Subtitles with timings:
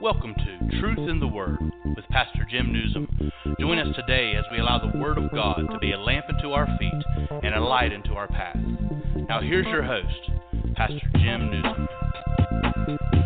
[0.00, 3.08] Welcome to Truth in the Word with Pastor Jim Nuzum.
[3.58, 6.50] Join us today as we allow the Word of God to be a lamp unto
[6.50, 6.92] our feet
[7.42, 8.56] and a light into our path.
[9.28, 10.30] Now, here's your host,
[10.76, 13.25] Pastor Jim Nuzum.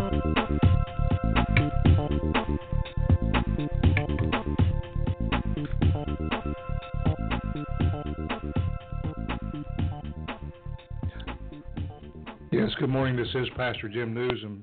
[12.80, 13.14] Good morning.
[13.14, 14.62] This is Pastor Jim Nuzum.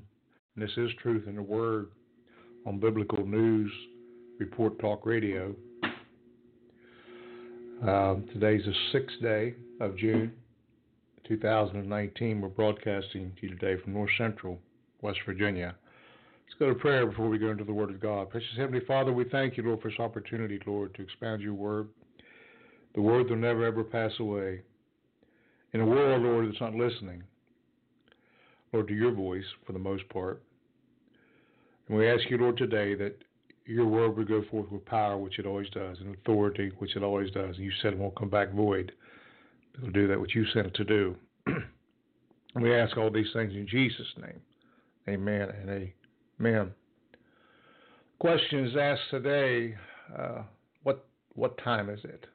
[0.56, 1.90] this is Truth in the Word
[2.66, 3.70] on Biblical News
[4.40, 5.54] Report Talk Radio.
[7.80, 10.32] Uh, today's the sixth day of June,
[11.28, 12.40] 2019.
[12.40, 14.58] We're broadcasting to you today from North Central,
[15.00, 15.76] West Virginia.
[16.48, 18.30] Let's go to prayer before we go into the Word of God.
[18.30, 21.86] Precious Heavenly Father, we thank you, Lord, for this opportunity, Lord, to expound your Word.
[22.96, 24.62] The Word will never, ever pass away.
[25.72, 27.22] In a world, Lord, that's not listening,
[28.72, 30.42] Lord, to your voice for the most part.
[31.88, 33.16] And we ask you, Lord, today that
[33.64, 37.02] your word would go forth with power, which it always does, and authority, which it
[37.02, 37.56] always does.
[37.56, 38.92] And you said it won't come back void.
[39.76, 41.16] It'll do that which you sent it to do.
[41.46, 44.40] and we ask all these things in Jesus' name.
[45.08, 45.90] Amen and
[46.40, 46.70] amen.
[48.18, 49.74] Question is asked today:
[50.18, 50.42] uh,
[50.82, 52.26] What what time is it?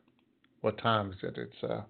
[0.61, 1.37] What time is it?
[1.37, 1.81] It's uh,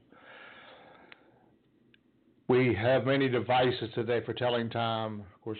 [2.53, 5.21] we have many devices today for telling time.
[5.21, 5.57] Of course,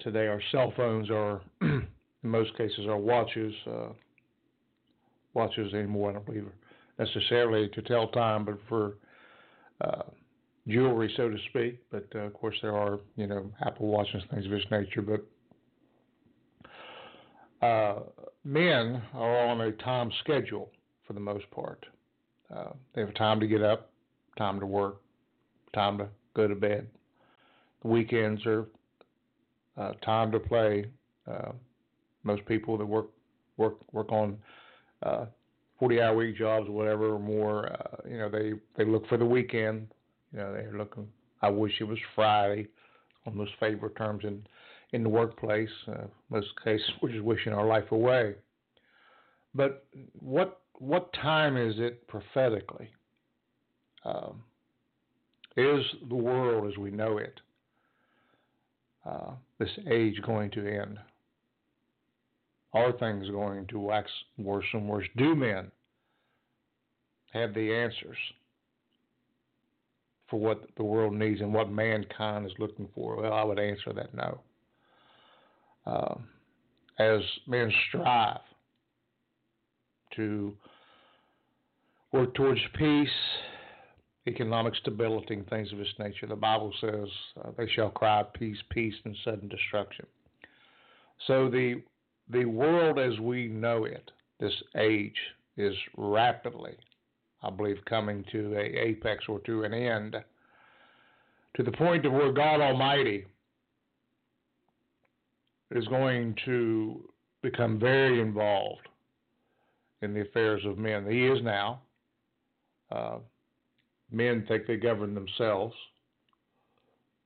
[0.00, 1.88] today our cell phones are, in
[2.22, 3.54] most cases, our watches.
[3.66, 3.88] Uh,
[5.32, 6.44] watches anymore, I don't believe,
[6.98, 8.98] necessarily to tell time, but for
[9.80, 10.02] uh,
[10.68, 11.80] jewelry, so to speak.
[11.90, 15.02] But uh, of course, there are, you know, Apple Watches, things of this nature.
[15.02, 15.26] But
[17.66, 18.00] uh,
[18.44, 20.70] men are on a time schedule
[21.06, 21.86] for the most part.
[22.54, 23.90] Uh, they have time to get up,
[24.36, 25.00] time to work,
[25.72, 26.86] time to go to bed.
[27.82, 28.66] The weekends are
[29.76, 30.86] uh, time to play.
[31.30, 31.52] Uh,
[32.22, 33.06] most people that work
[33.56, 34.38] work work on
[35.02, 35.26] uh,
[35.78, 39.18] 40 hour week jobs or whatever or more, uh, you know, they they look for
[39.18, 39.88] the weekend.
[40.32, 41.08] You know, they're looking.
[41.42, 42.68] I wish it was Friday.
[43.26, 44.46] On those favorite terms in
[44.92, 45.68] in the workplace.
[45.88, 48.34] Uh, most cases, we're just wishing our life away.
[49.54, 49.86] But
[50.18, 52.90] what what time is it prophetically?
[54.04, 54.42] Um,
[55.56, 57.40] is the world as we know it,
[59.06, 60.98] uh, this age going to end?
[62.72, 65.06] Are things going to wax worse and worse?
[65.16, 65.70] Do men
[67.32, 68.16] have the answers
[70.28, 73.16] for what the world needs and what mankind is looking for?
[73.16, 74.40] Well, I would answer that no.
[75.86, 76.14] Uh,
[76.98, 78.40] as men strive
[80.16, 80.52] to
[82.12, 83.08] work towards peace
[84.26, 86.26] economic stability and things of this nature.
[86.26, 87.08] The Bible says
[87.44, 90.06] uh, they shall cry peace, peace, and sudden destruction.
[91.26, 91.82] So the
[92.30, 95.16] the world as we know it, this age,
[95.56, 96.74] is rapidly,
[97.42, 100.16] I believe, coming to a apex or to an end,
[101.56, 103.26] to the point of where God Almighty
[105.70, 107.08] is going to
[107.42, 108.88] become very involved
[110.00, 111.06] in the affairs of men.
[111.08, 111.82] He is now.
[112.90, 113.18] Uh,
[114.14, 115.74] Men think they govern themselves.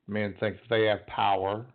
[0.06, 1.66] Men think that they have power.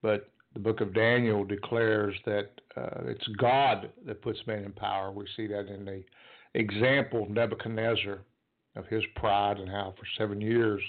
[0.00, 5.12] But the book of Daniel declares that uh, it's God that puts men in power.
[5.12, 6.02] We see that in the
[6.54, 8.18] example of Nebuchadnezzar
[8.76, 10.80] of his pride and how for seven years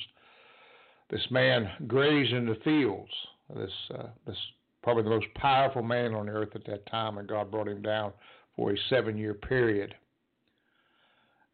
[1.09, 3.11] this man grazed in the fields.
[3.53, 4.37] This uh, this
[4.81, 8.13] probably the most powerful man on earth at that time, and God brought him down
[8.55, 9.93] for a seven year period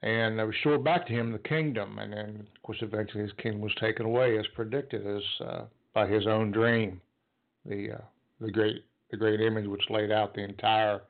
[0.02, 2.00] and restored back to him the kingdom.
[2.00, 5.62] And then, of course, eventually his kingdom was taken away, as predicted, as uh,
[5.94, 7.02] by his own dream,
[7.66, 8.02] the uh,
[8.40, 11.02] the great the great image which laid out the entire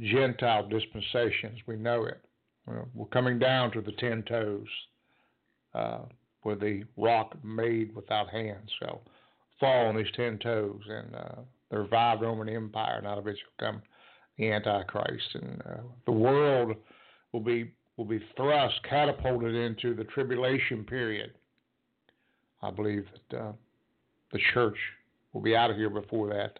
[0.00, 2.20] Gentile dispensation as we know it.
[2.94, 4.66] we're coming down to the ten toes,
[5.74, 6.00] uh,
[6.42, 9.02] where the rock made without hands shall
[9.60, 11.40] fall on these ten toes, and uh,
[11.70, 13.82] the revived Roman Empire, and out of it shall come
[14.38, 16.74] the Antichrist, and uh, the world
[17.32, 21.32] will be will be thrust, catapulted into the tribulation period.
[22.62, 23.52] I believe that uh,
[24.32, 24.76] the church
[25.32, 26.58] will be out of here before that.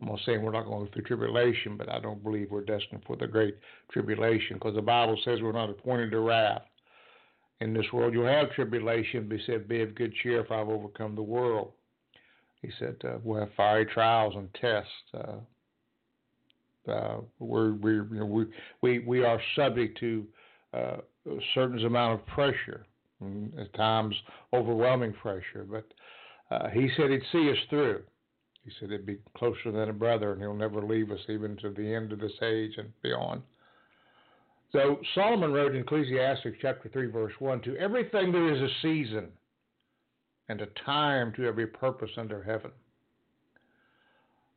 [0.00, 3.16] I'm not saying we're not going through tribulation, but I don't believe we're destined for
[3.16, 3.56] the great
[3.92, 6.62] tribulation because the Bible says we're not appointed to wrath.
[7.60, 10.68] In this world you'll have tribulation, but he said, Be of good cheer, for I've
[10.68, 11.72] overcome the world.
[12.62, 14.90] He said, uh, We'll have fiery trials and tests.
[15.12, 18.46] Uh, uh, we're, we're, you know, we,
[18.80, 20.26] we, we are subject to
[20.74, 22.86] uh, a certain amount of pressure
[23.58, 24.14] at times
[24.52, 25.66] overwhelming pressure.
[25.68, 25.86] But
[26.50, 28.02] uh, he said he'd see us through.
[28.64, 31.70] He said he'd be closer than a brother, and he'll never leave us even to
[31.70, 33.42] the end of this age and beyond.
[34.72, 39.28] So Solomon wrote in Ecclesiastes chapter 3, verse 1 To everything there is a season
[40.48, 42.70] and a time to every purpose under heaven.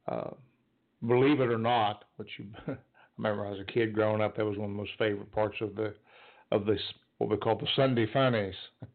[0.07, 0.31] Uh,
[1.07, 2.77] believe it or not, which you, I
[3.17, 5.75] remember as a kid growing up, that was one of the most favorite parts of
[5.75, 5.93] the
[6.53, 6.79] of this
[7.17, 8.55] what we call the Sunday funnies.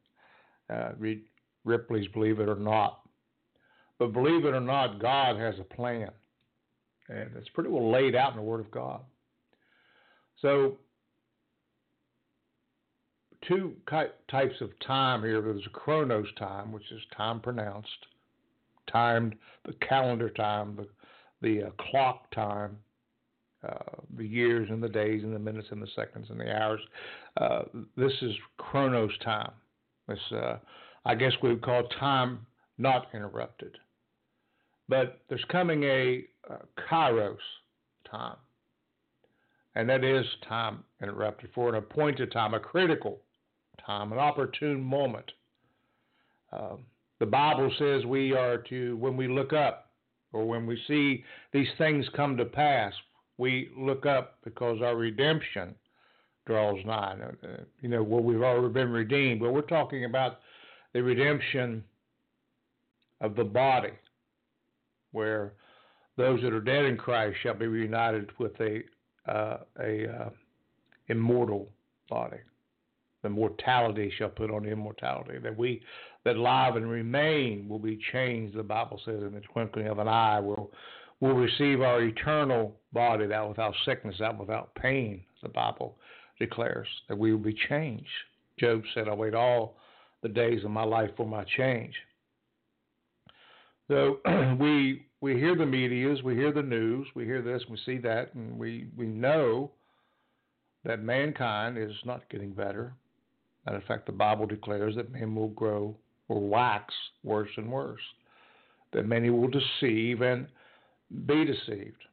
[0.70, 1.22] Uh, read
[1.64, 3.00] Ripley's Believe It or Not.
[3.99, 6.10] But believe it or not, God has a plan,
[7.08, 9.00] and it's pretty well laid out in the Word of God.
[10.40, 10.76] So
[13.46, 13.72] two
[14.31, 15.40] types of time here.
[15.40, 18.06] There's a chronos time, which is time pronounced,
[18.93, 19.34] timed,
[19.64, 20.87] the calendar time, the
[21.40, 22.76] the uh, clock time,
[23.66, 23.75] uh,
[24.16, 26.81] the years and the days and the minutes and the seconds and the hours.
[27.37, 27.62] Uh,
[27.96, 29.50] this is chronos time.
[30.06, 30.58] This, uh,
[31.05, 32.46] I guess we would call time
[32.78, 33.76] not interrupted.
[34.88, 36.56] But there's coming a uh,
[36.90, 37.37] kairos
[38.10, 38.37] time,
[39.75, 43.19] and that is time interrupted for an appointed time, a critical
[43.84, 45.31] time, an opportune moment.
[46.52, 46.84] Um,
[47.19, 49.90] the Bible says we are to, when we look up
[50.32, 52.93] or when we see these things come to pass,
[53.38, 55.75] we look up because our redemption
[56.46, 57.17] draws nigh.
[57.43, 57.49] Uh,
[57.81, 60.40] you know, well, we've already been redeemed, but we're talking about
[60.93, 61.82] the redemption
[63.20, 63.93] of the body,
[65.12, 65.52] where
[66.17, 68.82] those that are dead in Christ shall be reunited with a
[69.26, 70.31] uh, a uh,
[71.08, 71.69] immortal
[72.08, 72.38] body
[73.23, 75.38] the mortality shall put on immortality.
[75.38, 75.82] That we
[76.25, 80.08] that live and remain will be changed, the Bible says, in the twinkling of an
[80.08, 80.41] eye.
[80.41, 80.70] We'll,
[81.20, 85.97] we'll receive our eternal body, that without sickness, that without pain, the Bible
[86.38, 88.06] declares, that we will be changed.
[88.59, 89.76] Job said, I wait all
[90.23, 91.94] the days of my life for my change.
[93.88, 94.19] So
[94.61, 98.35] we we hear the medias, we hear the news, we hear this, we see that,
[98.35, 99.73] and we, we know
[100.85, 102.94] that mankind is not getting better.
[103.67, 105.97] Matter of fact, the Bible declares that men will grow
[106.29, 106.94] or wax
[107.25, 108.00] worse and worse,
[108.93, 110.47] that many will deceive and
[111.26, 112.05] be deceived.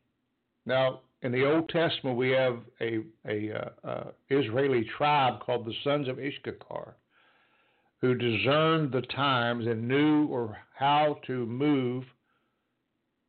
[0.65, 5.73] Now, in the Old Testament, we have a, a uh, uh, Israeli tribe called the
[5.83, 6.95] sons of Issachar,
[8.01, 12.03] who discerned the times and knew or how to move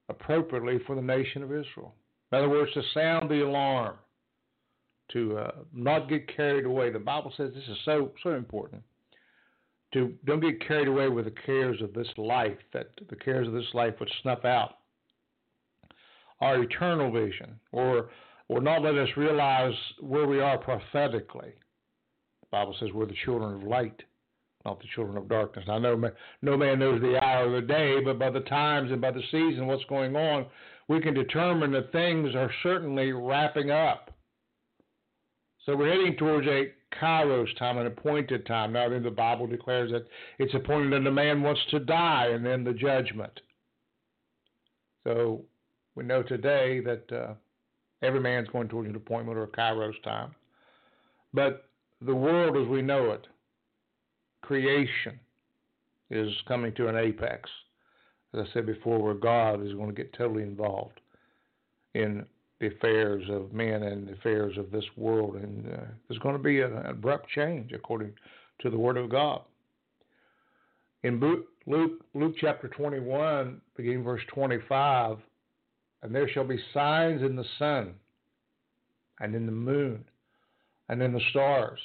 [0.08, 1.94] appropriately for the nation of Israel.
[2.32, 3.96] In other words, to sound the alarm,
[5.12, 6.90] to uh, not get carried away.
[6.90, 8.82] The Bible says this is so so important.
[9.94, 13.54] To don't get carried away with the cares of this life, that the cares of
[13.54, 14.78] this life would snuff out
[16.40, 18.10] our eternal vision, or
[18.48, 21.52] or not let us realize where we are prophetically.
[22.42, 24.02] The Bible says we're the children of light,
[24.64, 25.64] not the children of darkness.
[25.68, 26.00] I know
[26.42, 29.22] no man knows the hour of the day, but by the times and by the
[29.32, 30.46] season, what's going on,
[30.88, 34.12] we can determine that things are certainly wrapping up.
[35.64, 36.72] So we're heading towards a
[37.02, 38.72] kairos time, an appointed time.
[38.72, 40.06] Now, then the Bible declares that
[40.38, 43.40] it's appointed that a man wants to die and then the judgment.
[45.02, 45.44] So
[45.96, 47.34] we know today that uh,
[48.02, 50.34] every man's going towards an appointment or a kairos time.
[51.34, 51.68] But
[52.00, 53.26] the world as we know it,
[54.42, 55.18] creation,
[56.10, 57.50] is coming to an apex.
[58.32, 61.00] As I said before, where God is going to get totally involved
[61.94, 62.24] in
[62.60, 65.36] the affairs of men and the affairs of this world.
[65.36, 68.12] And uh, there's going to be an abrupt change according
[68.60, 69.42] to the Word of God.
[71.02, 75.18] In Luke, Luke chapter 21, beginning verse 25,
[76.06, 77.92] and there shall be signs in the sun,
[79.18, 80.04] and in the moon,
[80.88, 81.80] and in the stars,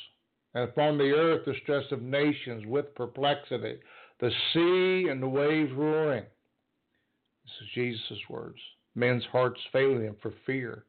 [0.53, 3.79] and upon the earth the stress of nations with perplexity,
[4.19, 6.23] the sea and the waves roaring.
[7.43, 8.59] This is Jesus' words
[8.93, 10.83] men's hearts failing them for fear,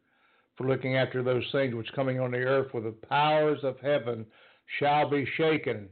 [0.56, 4.26] for looking after those things which coming on the earth, for the powers of heaven
[4.78, 5.88] shall be shaken.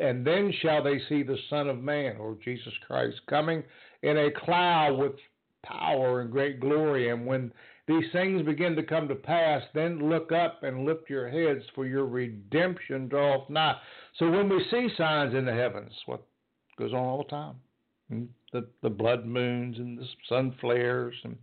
[0.00, 3.62] And then shall they see the Son of Man, or Jesus Christ, coming
[4.02, 5.12] in a cloud with
[5.64, 7.10] power and great glory.
[7.10, 7.52] And when
[7.86, 11.86] these things begin to come to pass, then look up and lift your heads, for
[11.86, 13.76] your redemption draweth nigh.
[14.18, 16.22] So when we see signs in the heavens, what
[16.78, 17.56] goes on all the time?
[18.52, 21.36] the, the blood moons and the sun flares and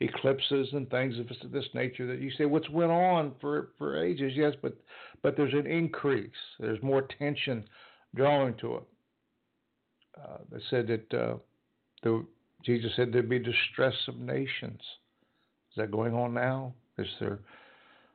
[0.00, 4.32] eclipses and things of this nature that you say what's went on for for ages
[4.34, 4.76] yes but
[5.22, 6.28] but there's an increase
[6.60, 7.64] there's more tension
[8.14, 8.82] drawing to it
[10.22, 11.36] uh, they said that uh,
[12.02, 12.24] the
[12.66, 17.38] Jesus said there'd be distress of nations is that going on now is there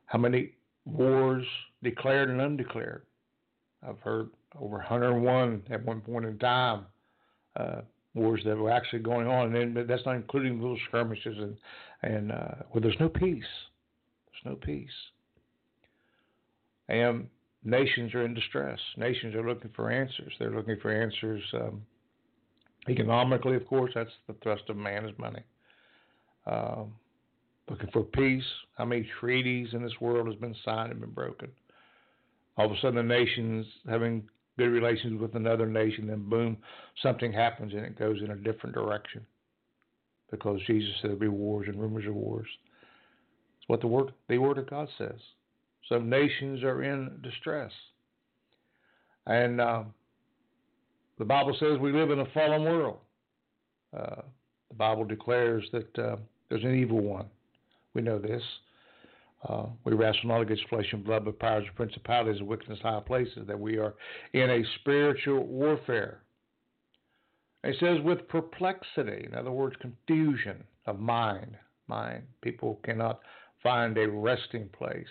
[0.06, 0.52] how many
[0.86, 1.46] wars
[1.84, 3.04] declared and undeclared
[3.88, 4.30] I've heard
[4.60, 6.86] over 101 at one point in time
[7.56, 7.82] uh,
[8.14, 11.58] wars that were actually going on, and that's not including little skirmishes and
[12.04, 13.44] and uh, where there's no peace.
[14.26, 14.90] There's no peace.
[16.90, 17.28] And
[17.64, 18.80] nations are in distress.
[18.98, 20.34] Nations are looking for answers.
[20.40, 21.86] They're looking for answers um,
[22.90, 23.92] economically, of course.
[23.96, 25.44] That's the thrust of man is money.
[26.46, 26.94] Um,
[27.70, 28.44] looking for peace.
[28.78, 31.50] How many treaties in this world has been signed and been broken?
[32.58, 34.24] All of a sudden, the nations having
[34.58, 36.58] good relations with another nation, then boom,
[37.02, 39.26] something happens and it goes in a different direction.
[40.30, 42.48] Because Jesus said there'll be wars and rumors of wars.
[43.58, 45.20] It's what the word the word of God says.
[45.90, 47.72] Some nations are in distress.
[49.28, 49.84] And uh,
[51.22, 52.98] the Bible says we live in a fallen world.
[53.96, 54.24] Uh,
[54.70, 56.16] the Bible declares that uh,
[56.50, 57.28] there's an evil one.
[57.94, 58.42] We know this.
[59.48, 63.02] Uh, we wrestle not against flesh and blood, but powers and principalities and wickedness high
[63.06, 63.94] places, that we are
[64.34, 66.22] in a spiritual warfare.
[67.64, 71.56] It says with perplexity, in other words, confusion of mind.
[71.86, 72.24] Mind.
[72.42, 73.20] People cannot
[73.62, 75.06] find a resting place.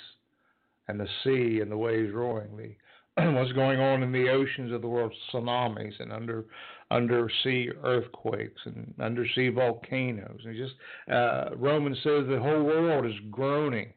[0.88, 2.74] And the sea and the waves roaring, the
[3.34, 6.44] what's going on in the oceans of the world, tsunamis and under
[6.90, 10.40] undersea earthquakes and undersea volcanoes.
[10.44, 10.74] And just
[11.10, 13.92] uh, Romans says the whole world is groaning,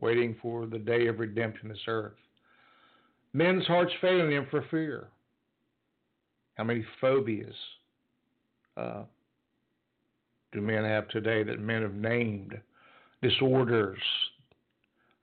[0.00, 2.14] waiting for the day of redemption this earth.
[3.32, 5.08] Men's hearts failing them for fear.
[6.54, 7.54] How many phobias
[8.76, 9.02] uh,
[10.52, 12.58] do men have today that men have named?
[13.22, 13.98] Disorders,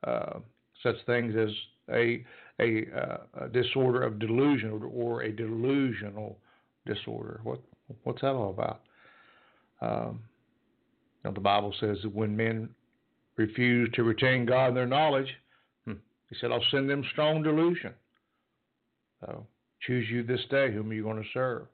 [0.03, 0.39] uh,
[0.81, 1.49] such things as
[1.93, 2.23] a
[2.59, 6.37] a, uh, a disorder of delusion or, or, a delusional
[6.85, 7.39] disorder.
[7.43, 7.59] What
[8.03, 8.81] what's that all about?
[9.81, 10.21] Um,
[11.23, 12.69] know, the Bible says that when men
[13.37, 15.27] refuse to retain God in their knowledge,
[15.85, 15.93] hmm,
[16.29, 17.93] He said, "I'll send them strong delusion."
[19.21, 19.45] So
[19.81, 21.67] choose you this day whom you're going to serve.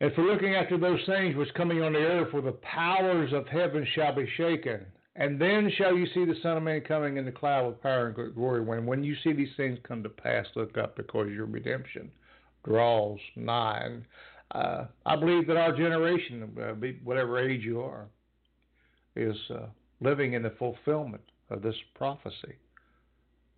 [0.00, 3.46] And for looking after those things which coming on the earth, where the powers of
[3.46, 4.84] heaven shall be shaken.
[5.14, 8.06] And then shall you see the Son of Man coming in the cloud with power
[8.06, 8.62] and glory.
[8.62, 12.10] When when you see these things come to pass, look up because your redemption
[12.64, 13.82] draws nigh.
[13.84, 14.04] And
[14.52, 16.72] uh, I believe that our generation, uh,
[17.04, 18.06] whatever age you are,
[19.14, 19.66] is uh,
[20.00, 22.56] living in the fulfillment of this prophecy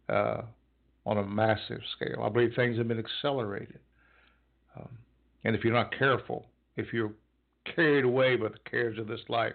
[0.09, 0.43] uh,
[1.07, 2.23] on a massive scale.
[2.25, 3.79] I believe things have been accelerated.
[4.77, 4.89] Um,
[5.45, 6.47] and if you're not careful,
[6.77, 7.13] if you're
[7.77, 9.55] carried away by the cares of this life,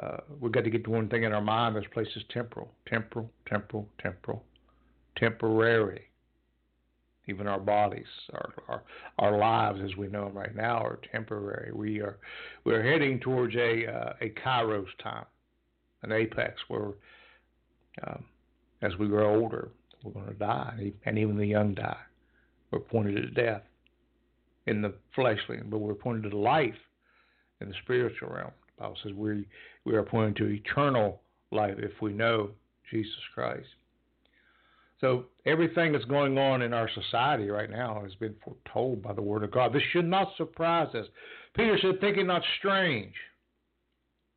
[0.00, 1.76] uh, we've got to get to one thing in our mind.
[1.76, 4.42] This place is temporal, temporal, temporal, temporal,
[5.16, 6.08] temporary.
[7.28, 8.82] Even our bodies, our, our
[9.18, 11.72] our lives as we know them right now, are temporary.
[11.72, 12.18] We are
[12.64, 15.26] we're heading towards a uh, a Kairos time,
[16.02, 16.92] an apex where,
[18.06, 18.24] um,
[18.80, 19.68] as we grow older,
[20.02, 22.00] we're going to die, and even the young die.
[22.72, 23.62] We're pointed to death
[24.66, 26.74] in the fleshly, but we're pointed to life
[27.60, 28.50] in the spiritual realm.
[28.76, 29.46] The Bible says we
[29.84, 31.20] we are pointed to eternal
[31.50, 32.50] life if we know
[32.90, 33.66] Jesus Christ.
[35.00, 39.22] So everything that's going on in our society right now has been foretold by the
[39.22, 39.72] Word of God.
[39.72, 41.06] This should not surprise us.
[41.54, 43.14] Peter said, "Think it not strange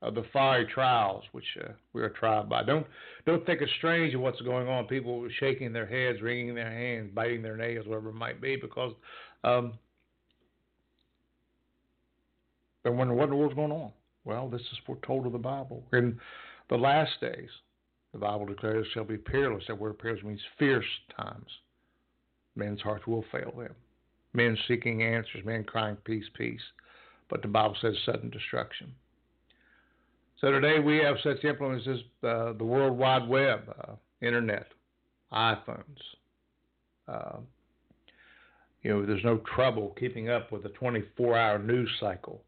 [0.06, 2.64] of the fiery trials which uh, we are tried by.
[2.64, 2.86] Don't
[3.26, 4.86] don't think it's strange of what's going on.
[4.86, 8.94] People shaking their heads, wringing their hands, biting their nails, whatever it might be, because
[9.44, 9.74] um,
[12.84, 13.92] they're wondering what in the world's going on.
[14.26, 15.84] Well, this is foretold of the Bible.
[15.94, 16.20] In
[16.70, 17.50] the last days,
[18.12, 19.64] the Bible declares shall be peerless.
[19.68, 21.50] That word peerless means fierce times.
[22.56, 23.76] Men's hearts will fail them.
[24.34, 26.62] Men seeking answers, men crying peace, peace.
[27.30, 28.94] But the Bible says sudden destruction.
[30.42, 31.58] So today we have such as
[32.24, 34.68] uh, the World Wide Web, uh, Internet,
[35.32, 35.84] iPhones.
[37.08, 37.38] Uh,
[38.82, 42.42] you know, there's no trouble keeping up with a 24 hour news cycle.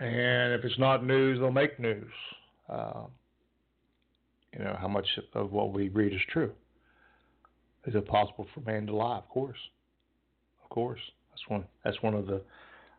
[0.00, 2.10] And if it's not news, they'll make news.
[2.68, 3.02] Uh,
[4.56, 6.52] you know, how much of what we read is true?
[7.86, 9.18] Is it possible for man to lie?
[9.18, 9.58] Of course,
[10.62, 11.00] of course.
[11.30, 11.64] That's one.
[11.84, 12.42] That's one of the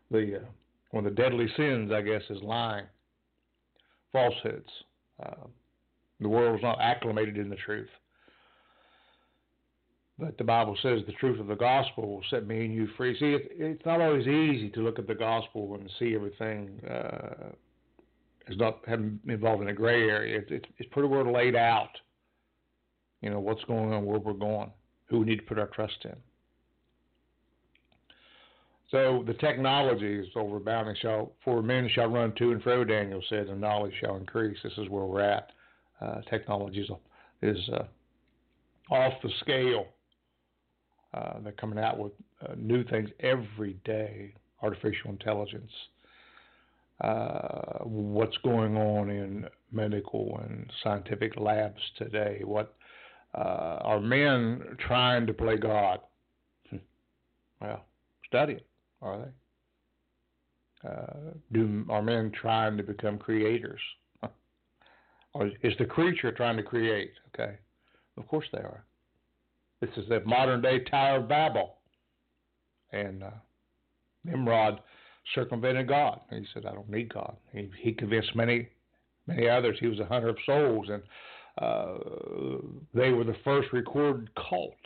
[0.10, 0.46] the uh,
[0.92, 2.86] one of the deadly sins, I guess, is lying,
[4.12, 4.70] falsehoods.
[5.24, 5.48] Uh,
[6.20, 7.90] the world is not acclimated in the truth.
[10.22, 13.18] But the Bible says the truth of the gospel will set me and you free.
[13.18, 17.50] See, it, it's not always easy to look at the gospel and see everything uh,
[18.48, 18.82] as not
[19.28, 20.38] involved in a gray area.
[20.38, 21.90] It, it, it's pretty well laid out.
[23.22, 24.70] You know what's going on, where we're going,
[25.08, 26.16] who we need to put our trust in.
[28.92, 30.98] So the technology is overbounding.
[31.02, 32.84] Shall for men shall run to and fro.
[32.84, 34.58] Daniel said, and knowledge shall increase.
[34.62, 35.52] This is where we're at.
[36.00, 36.90] Uh, technology is,
[37.42, 39.88] is uh, off the scale.
[41.14, 44.34] Uh, they're coming out with uh, new things every day.
[44.62, 45.72] Artificial intelligence.
[47.02, 52.42] Uh, what's going on in medical and scientific labs today?
[52.46, 52.76] What
[53.34, 56.00] uh, are men trying to play God?
[56.70, 56.78] Hmm.
[57.60, 57.86] Well,
[58.28, 58.68] study it.
[59.02, 60.90] Are they?
[60.90, 63.80] Uh, do are men trying to become creators?
[65.34, 67.14] or is the creature trying to create?
[67.34, 67.56] Okay,
[68.18, 68.84] of course they are.
[69.82, 71.76] This is the modern day Tower of Babel,
[72.92, 73.32] and uh,
[74.24, 74.80] Nimrod
[75.34, 76.20] circumvented God.
[76.30, 78.70] He said, "I don't need God." He, he convinced many,
[79.26, 79.78] many others.
[79.80, 81.02] He was a hunter of souls, and
[81.58, 81.98] uh,
[82.94, 84.78] they were the first recorded cult,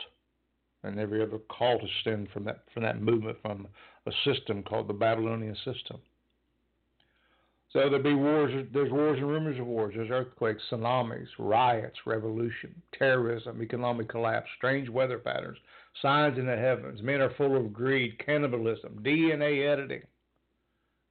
[0.82, 3.68] and every other cult stemmed from that from that movement from
[4.06, 6.00] a system called the Babylonian system.
[7.76, 8.66] So there'll be wars.
[8.72, 9.92] There's wars and rumors of wars.
[9.94, 15.58] There's earthquakes, tsunamis, riots, revolution, terrorism, economic collapse, strange weather patterns,
[16.00, 17.02] signs in the heavens.
[17.02, 20.00] Men are full of greed, cannibalism, DNA editing,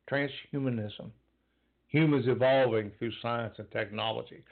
[0.09, 1.11] transhumanism,
[1.87, 4.43] humans evolving through science and technology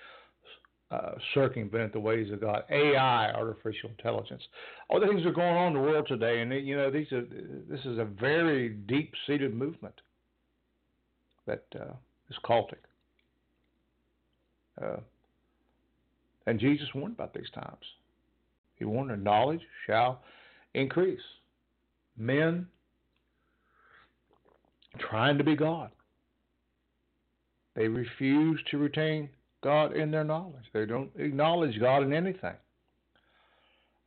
[0.92, 2.62] uh, circumvent the ways of God.
[2.70, 4.44] AI, artificial intelligence,
[4.88, 7.12] all the things that are going on in the world today, and you know these
[7.12, 7.24] are
[7.68, 9.96] this is a very deep-seated movement
[11.46, 11.94] that uh,
[12.30, 12.84] is cultic.
[14.82, 14.98] Uh,
[16.46, 17.84] and Jesus warned about these times.
[18.76, 20.22] He warned that knowledge shall
[20.74, 21.20] increase.
[22.18, 22.68] Men
[25.00, 25.90] trying to be God.
[27.76, 29.30] They refuse to retain
[29.64, 30.66] God in their knowledge.
[30.74, 32.56] They don't acknowledge God in anything.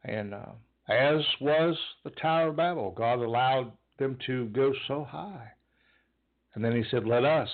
[0.04, 0.52] And uh,
[0.88, 5.50] as was the Tower of Babel, God allowed them to go so high.
[6.56, 7.48] And then he said, Let us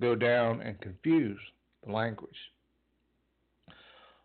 [0.00, 1.38] go down and confuse
[1.86, 2.36] the language.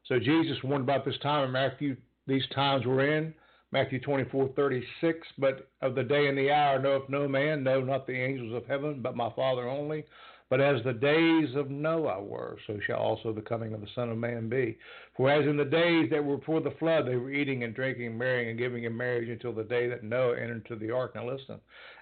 [0.08, 1.96] So Jesus warned about this time in Matthew,
[2.28, 3.34] these times we're in,
[3.72, 5.28] Matthew 24, 36.
[5.38, 8.66] But of the day and the hour knoweth no man, no, not the angels of
[8.66, 10.06] heaven, but my Father only.
[10.52, 14.10] But as the days of Noah were, so shall also the coming of the Son
[14.10, 14.78] of Man be.
[15.16, 18.18] For as in the days that were before the flood, they were eating and drinking,
[18.18, 21.16] marrying and giving in marriage until the day that Noah entered into the ark.
[21.16, 21.58] Now listen.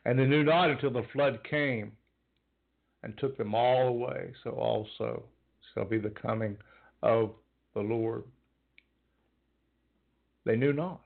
[0.06, 1.92] And they knew not until the flood came
[3.04, 4.34] and took them all away.
[4.44, 5.22] So also
[5.76, 6.58] shall be the coming
[7.04, 7.34] of
[7.76, 8.24] the Lord.
[10.46, 11.02] They knew not.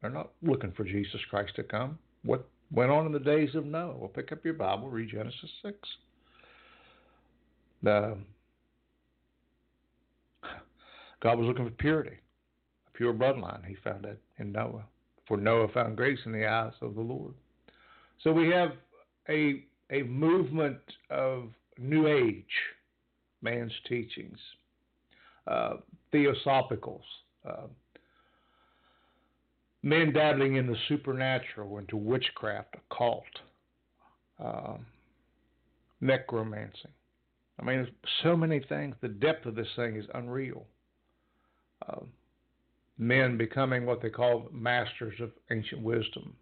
[0.00, 1.98] They're not looking for Jesus Christ to come.
[2.22, 3.98] What went on in the days of Noah?
[3.98, 5.76] Well, pick up your Bible, read Genesis 6.
[7.82, 8.18] God
[11.22, 12.16] was looking for purity,
[12.88, 13.64] a pure bloodline.
[13.66, 14.84] He found that in Noah.
[15.26, 17.34] For Noah found grace in the eyes of the Lord.
[18.22, 18.72] So we have
[19.28, 20.78] a a movement
[21.10, 22.44] of New Age,
[23.42, 24.38] man's teachings,
[25.46, 25.76] uh,
[26.12, 27.02] theosophicals,
[27.48, 27.66] uh,
[29.82, 33.24] men dabbling in the supernatural, into witchcraft, occult,
[34.42, 34.76] uh,
[36.00, 36.88] necromancy.
[37.60, 37.86] I mean,
[38.22, 38.94] so many things.
[39.00, 40.64] The depth of this thing is unreal.
[41.86, 42.00] Uh,
[42.98, 46.34] men becoming what they call masters of ancient wisdom.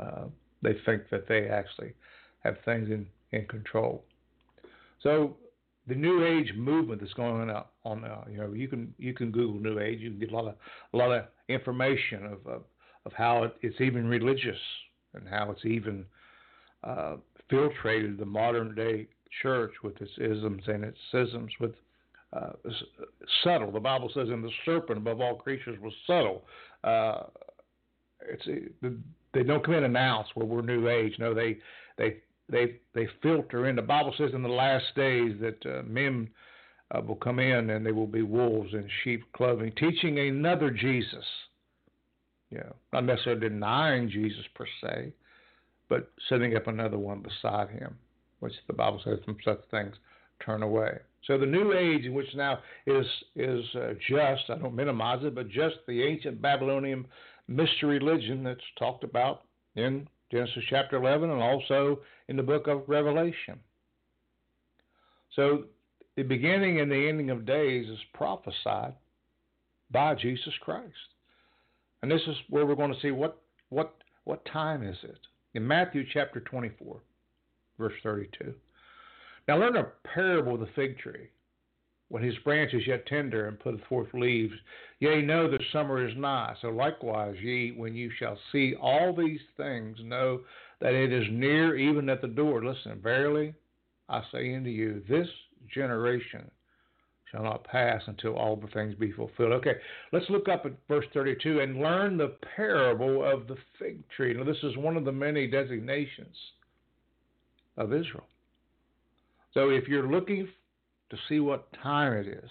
[0.00, 0.24] Uh,
[0.62, 1.94] they think that they actually
[2.44, 4.04] have things in, in control.
[5.02, 5.36] So
[5.86, 9.30] the New Age movement that's going on on uh, you know you can you can
[9.30, 10.54] Google New Age you can get a lot of
[10.92, 12.62] a lot of information of of,
[13.06, 14.58] of how it, it's even religious
[15.14, 16.04] and how it's even
[16.84, 17.16] uh,
[17.50, 19.08] filtrated the modern day
[19.42, 21.72] church with its isms and its schisms with
[22.32, 22.52] uh,
[23.42, 23.72] subtle.
[23.72, 26.44] The Bible says, "And the serpent above all creatures was subtle."
[26.84, 27.24] Uh,
[28.28, 28.46] it's
[29.32, 31.58] they don't come in and announce, "Well, we're New Age." No, they
[31.96, 33.76] they they they filter in.
[33.76, 36.28] The Bible says in the last days that uh, men
[36.92, 41.24] uh, will come in and they will be wolves in sheep clothing, teaching another Jesus.
[42.50, 45.12] Yeah, not necessarily denying Jesus per se,
[45.88, 47.96] but setting up another one beside him
[48.40, 49.94] which the Bible says from such things
[50.44, 50.98] turn away.
[51.26, 55.34] So the new age in which now is is uh, just, I don't minimize it,
[55.34, 57.06] but just the ancient Babylonian
[57.46, 59.42] mystery religion that's talked about
[59.76, 63.58] in Genesis chapter 11 and also in the book of Revelation.
[65.36, 65.64] So
[66.16, 68.94] the beginning and the ending of days is prophesied
[69.90, 70.94] by Jesus Christ.
[72.02, 75.18] And this is where we're going to see what what what time is it?
[75.54, 77.00] In Matthew chapter 24
[77.80, 78.54] verse 32.
[79.48, 81.28] Now learn a parable of the fig tree.
[82.08, 84.54] When his branch is yet tender and putteth forth leaves,
[84.98, 86.54] yea, know that summer is nigh.
[86.60, 90.40] So likewise, ye, when you shall see all these things, know
[90.80, 92.64] that it is near, even at the door.
[92.64, 93.54] Listen, verily,
[94.08, 95.28] I say unto you, this
[95.72, 96.50] generation
[97.30, 99.52] shall not pass until all the things be fulfilled.
[99.52, 99.74] Okay,
[100.12, 104.34] let's look up at verse 32 and learn the parable of the fig tree.
[104.34, 106.36] Now, this is one of the many designations
[107.76, 108.26] of Israel.
[109.52, 110.48] So, if you're looking
[111.10, 112.50] to see what time it is,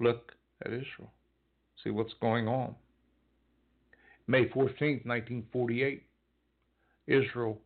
[0.00, 0.32] look
[0.64, 1.12] at Israel.
[1.82, 2.74] See what's going on.
[4.26, 6.02] May 14th, 1948,
[7.06, 7.58] Israel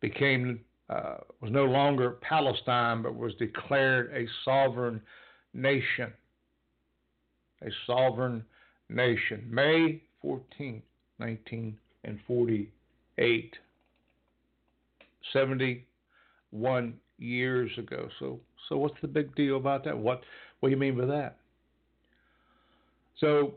[0.00, 5.00] became uh, was no longer Palestine, but was declared a sovereign
[5.54, 6.12] nation.
[7.62, 8.44] A sovereign
[8.88, 9.46] nation.
[9.48, 10.82] May 14,
[11.18, 13.54] 1948.
[15.32, 18.08] 71 years ago.
[18.18, 19.96] So, so what's the big deal about that?
[19.96, 20.22] What,
[20.60, 21.36] what do you mean by that?
[23.18, 23.54] So,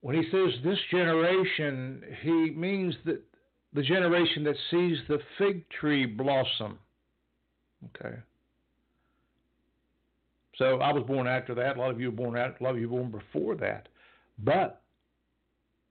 [0.00, 3.22] when he says this generation, he means that
[3.72, 6.78] the generation that sees the fig tree blossom.
[7.86, 8.16] Okay.
[10.56, 11.76] So I was born after that.
[11.76, 13.88] A lot of you were born after, a lot of you were born before that.
[14.38, 14.80] But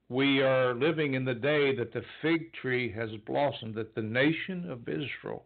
[0.08, 4.70] we are living in the day that the fig tree has blossomed, that the nation
[4.70, 5.44] of Israel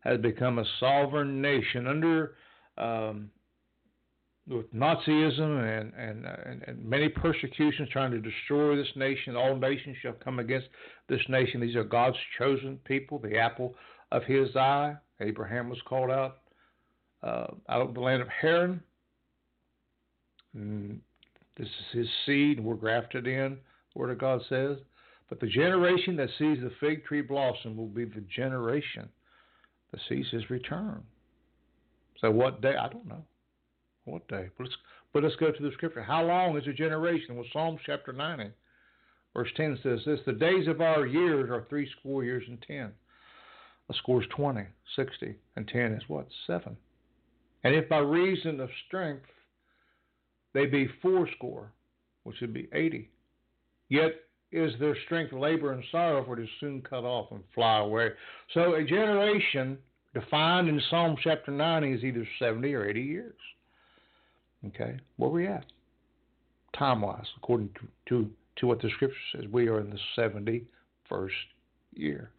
[0.00, 2.34] has become a sovereign nation under
[2.78, 3.30] um,
[4.48, 9.36] with Nazism and, and, and, and, many persecutions trying to destroy this nation.
[9.36, 10.68] All nations shall come against
[11.08, 11.60] this nation.
[11.60, 13.74] These are God's chosen people, the apple
[14.10, 14.94] of his eye.
[15.20, 16.38] Abraham was called out
[17.22, 18.80] uh, out of the land of Haran.
[20.54, 21.00] And
[21.58, 23.58] this is his seed, and we're grafted in,
[23.92, 24.78] the Word of God says.
[25.28, 29.08] But the generation that sees the fig tree blossom will be the generation
[29.90, 31.02] that sees his return.
[32.20, 32.74] So, what day?
[32.76, 33.24] I don't know.
[34.04, 34.48] What day?
[34.56, 34.76] But let's,
[35.12, 36.02] but let's go to the scripture.
[36.02, 37.36] How long is a generation?
[37.36, 38.50] Well, Psalms chapter 90,
[39.34, 42.92] verse 10 says this The days of our years are three score years and ten.
[43.90, 44.62] A score is 20,
[44.96, 46.26] 60, and 10 is what?
[46.46, 46.76] Seven.
[47.64, 49.24] And if by reason of strength
[50.58, 51.70] they be fourscore,
[52.24, 53.08] which would be 80,
[53.88, 54.10] yet
[54.50, 58.08] is their strength labor and sorrow, for it is soon cut off and fly away.
[58.54, 59.78] So a generation
[60.14, 63.36] defined in Psalm chapter 90 is either 70 or 80 years.
[64.66, 65.64] Okay, where we at?
[66.76, 71.28] Time wise, according to, to, to what the scripture says, we are in the 71st
[71.94, 72.30] year.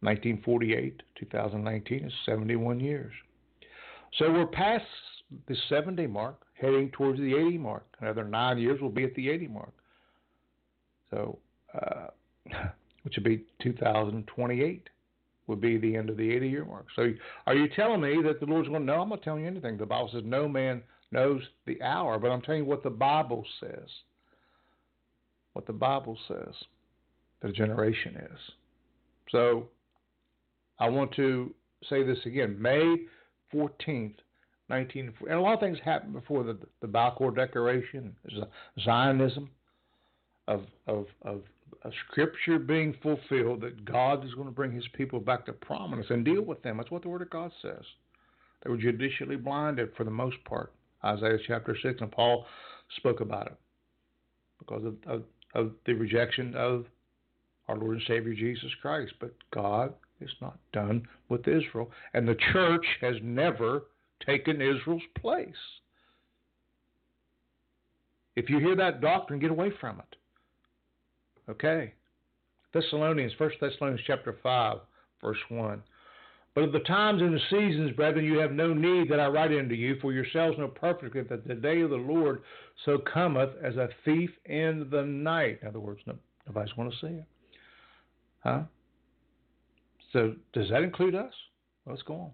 [0.00, 3.12] 1948 2019 is 71 years.
[4.18, 4.84] So we're past
[5.46, 7.86] the 70 mark, heading towards the 80 mark.
[8.00, 9.72] Another nine years, we'll be at the 80 mark.
[11.10, 11.38] So,
[11.74, 12.08] uh,
[13.02, 14.88] which would be 2028
[15.46, 16.86] would be the end of the 80 year mark.
[16.94, 17.12] So,
[17.46, 19.78] are you telling me that the Lord's going, no, I'm not telling you anything.
[19.78, 23.44] The Bible says no man knows the hour, but I'm telling you what the Bible
[23.60, 23.88] says.
[25.54, 26.54] What the Bible says
[27.40, 28.38] the generation is.
[29.30, 29.68] So,
[30.78, 31.54] I want to
[31.88, 32.60] say this again.
[32.60, 32.96] May
[33.54, 34.16] 14th,
[34.68, 38.14] 19, and a lot of things happened before the, the Balfour Declaration,
[38.84, 39.50] Zionism,
[40.46, 41.42] of, of, of
[42.08, 46.24] scripture being fulfilled that God is going to bring his people back to prominence and
[46.24, 46.78] deal with them.
[46.78, 47.82] That's what the Word of God says.
[48.62, 50.72] They were judicially blinded for the most part.
[51.04, 52.46] Isaiah chapter 6, and Paul
[52.96, 53.56] spoke about it
[54.58, 55.22] because of, of,
[55.54, 56.86] of the rejection of
[57.68, 59.12] our Lord and Savior Jesus Christ.
[59.20, 63.84] But God is not done with Israel, and the church has never
[64.24, 65.48] taken Israel's place.
[68.36, 71.50] If you hear that doctrine, get away from it.
[71.50, 71.94] Okay.
[72.72, 74.78] Thessalonians, 1 Thessalonians chapter 5,
[75.22, 75.82] verse 1.
[76.54, 79.52] But of the times and the seasons, brethren, you have no need that I write
[79.52, 82.42] unto you, for yourselves know perfectly that the day of the Lord
[82.84, 85.60] so cometh as a thief in the night.
[85.62, 86.00] In other words,
[86.46, 87.24] nobody's going to see it.
[88.40, 88.62] Huh?
[90.12, 91.32] So does that include us?
[91.86, 92.30] Let's go on.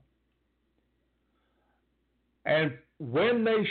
[2.44, 3.66] And when they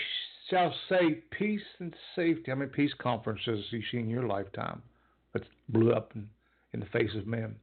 [0.50, 4.82] shall say peace and safety, how many peace conferences you seen in your lifetime
[5.34, 6.28] that blew up in,
[6.74, 7.56] in the face of men?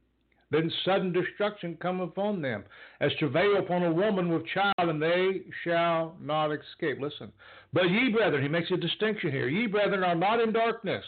[0.51, 2.65] Then sudden destruction come upon them,
[2.99, 6.99] as travail upon a woman with child, and they shall not escape.
[6.99, 7.31] Listen.
[7.71, 9.47] But ye, brethren, he makes a distinction here.
[9.47, 11.05] Ye, brethren, are not in darkness,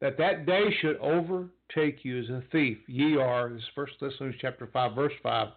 [0.00, 2.78] that that day should overtake you as a thief.
[2.86, 5.48] Ye are, this is 1 Thessalonians chapter 5, verse 5.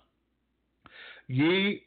[1.30, 1.84] Ye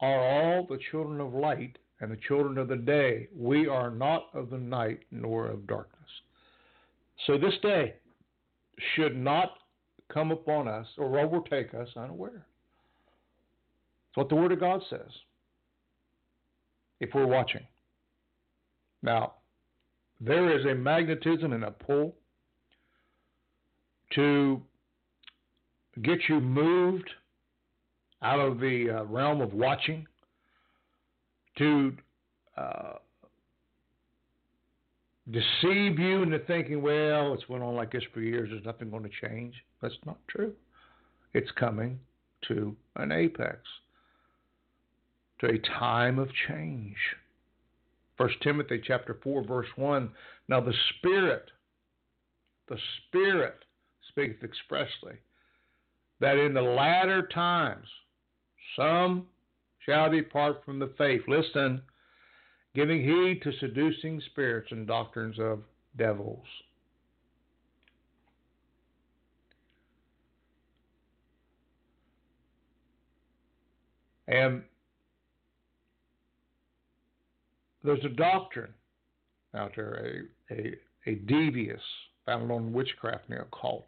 [0.00, 3.28] are all the children of light and the children of the day.
[3.36, 6.00] We are not of the night nor of darkness.
[7.26, 7.94] So this day
[8.94, 9.50] should not
[10.12, 12.46] come upon us or overtake us unaware.
[14.10, 15.10] That's what the Word of God says.
[17.00, 17.66] If we're watching.
[19.02, 19.34] Now,
[20.20, 22.14] there is a magnetism and a pull
[24.14, 24.62] to
[26.02, 27.10] get you moved
[28.24, 30.06] out of the uh, realm of watching
[31.58, 31.92] to
[32.56, 32.94] uh,
[35.30, 39.04] deceive you into thinking, well, it's went on like this for years, there's nothing going
[39.04, 39.54] to change.
[39.82, 40.52] That's not true.
[41.34, 42.00] It's coming
[42.48, 43.58] to an apex,
[45.40, 46.96] to a time of change.
[48.16, 50.10] First Timothy chapter 4, verse 1.
[50.48, 51.50] Now the Spirit,
[52.68, 53.64] the Spirit
[54.08, 55.14] speaketh expressly,
[56.20, 57.86] that in the latter times
[58.76, 59.26] some
[59.84, 61.22] shall depart from the faith.
[61.28, 61.82] Listen,
[62.74, 65.60] giving heed to seducing spirits and doctrines of
[65.96, 66.44] devils.
[74.26, 74.62] And
[77.82, 78.72] there's a doctrine
[79.54, 80.74] out there, a, a,
[81.06, 81.82] a devious,
[82.24, 83.84] founded on witchcraft and occult,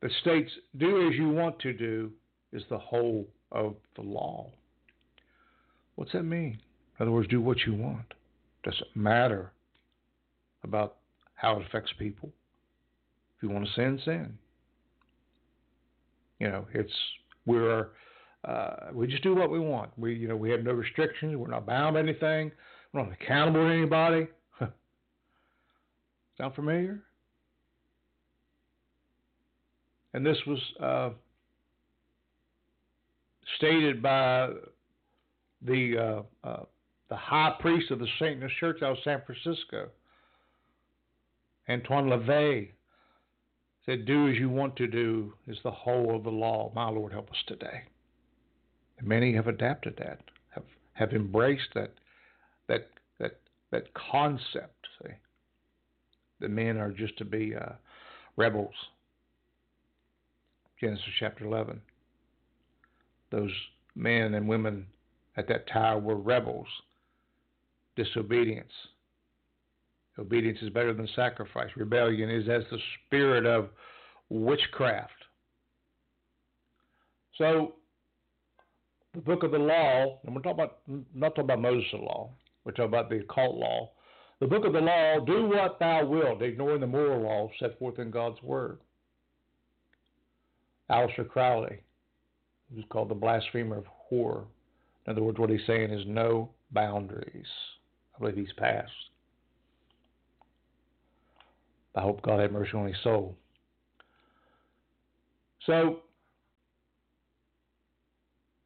[0.00, 2.10] that states, do as you want to do
[2.52, 4.50] is the whole of the law.
[5.94, 6.60] What's that mean?
[6.98, 8.14] In other words, do what you want.
[8.62, 9.52] Doesn't matter
[10.62, 10.96] about
[11.34, 12.30] how it affects people.
[13.36, 14.38] If you want to sin, sin.
[16.38, 16.92] You know, it's
[17.46, 17.88] we're
[18.44, 19.90] uh, we just do what we want.
[19.96, 21.34] We you know we have no restrictions.
[21.36, 22.52] We're not bound by anything.
[22.92, 24.26] We're not accountable to anybody.
[26.38, 27.00] Sound familiar?
[30.12, 31.10] And this was uh,
[33.56, 34.50] stated by
[35.62, 35.98] the
[36.44, 36.64] uh, uh,
[37.08, 39.88] the high priest of the Satanist Church out of San Francisco,
[41.68, 42.70] Antoine LaVey,
[43.84, 47.12] said, "Do as you want to do is the whole of the law." My Lord,
[47.12, 47.82] help us today.
[48.98, 50.64] And many have adapted that, have
[50.94, 51.92] have embraced that
[52.68, 52.88] that
[53.18, 53.38] that
[53.70, 54.86] that concept.
[55.02, 55.12] See,
[56.40, 57.72] the men are just to be uh,
[58.36, 58.74] rebels.
[60.80, 61.80] Genesis chapter eleven.
[63.30, 63.50] Those
[63.94, 64.86] men and women
[65.36, 66.66] at that time were rebels,
[67.96, 68.72] disobedience.
[70.18, 71.68] Obedience is better than sacrifice.
[71.76, 73.68] Rebellion is as the spirit of
[74.30, 75.12] witchcraft.
[77.36, 77.74] So,
[79.14, 80.78] the book of the law, and we're talking about
[81.14, 82.30] not talking about Moses' law,
[82.64, 83.90] we're talking about the occult law.
[84.40, 87.98] The book of the law, do what thou wilt, ignoring the moral law set forth
[87.98, 88.78] in God's word.
[90.90, 91.80] Aleister Crowley,
[92.74, 94.44] who's called the blasphemer of horror,
[95.06, 97.46] in other words, what he's saying is no boundaries.
[98.14, 98.90] I believe he's passed.
[101.94, 103.36] I hope God had mercy on his soul.
[105.64, 106.00] So,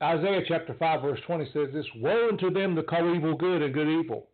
[0.02, 3.72] Isaiah chapter 5, verse 20 says this Woe unto them that call evil good and
[3.72, 4.26] good evil,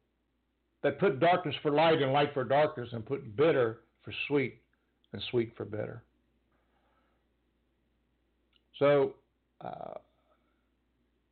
[0.83, 4.61] that put darkness for light and light for darkness, and put bitter for sweet
[5.13, 6.03] and sweet for bitter.
[8.79, 9.15] So,
[9.61, 9.95] uh,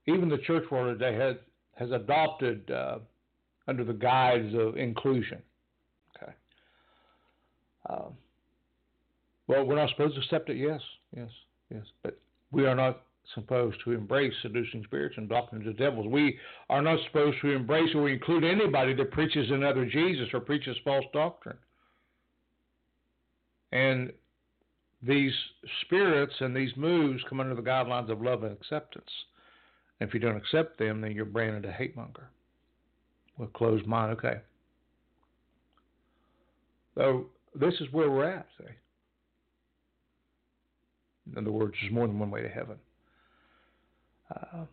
[0.06, 1.37] even the church world today has
[1.76, 2.98] has adopted uh,
[3.66, 5.38] under the guise of inclusion.
[6.16, 6.32] Okay.
[7.90, 8.12] Um,
[9.46, 10.56] well, we're not supposed to accept it.
[10.56, 10.80] Yes,
[11.16, 11.30] yes,
[11.70, 12.18] yes, but
[12.52, 13.02] we are not
[13.34, 16.06] supposed to embrace seducing spirits and doctrines of devils.
[16.06, 20.76] We are not supposed to embrace or include anybody that preaches another Jesus or preaches
[20.84, 21.56] false doctrine.
[23.72, 24.12] And
[25.06, 25.32] these
[25.82, 29.10] spirits and these moves come under the guidelines of love and acceptance.
[30.00, 32.28] And if you don't accept them, then you're branded a hate monger
[33.38, 34.12] with closed mind.
[34.12, 34.40] Okay.
[36.96, 38.72] So this is where we're at, see.
[41.32, 42.76] In other words, there's more than one way to heaven.
[44.34, 44.64] Uh,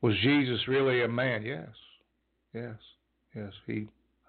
[0.00, 1.42] was Jesus really a man?
[1.42, 1.68] Yes.
[2.54, 2.76] Yes.
[3.34, 3.52] Yes.
[3.66, 3.86] He